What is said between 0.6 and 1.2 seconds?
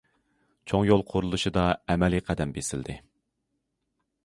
چوڭ يول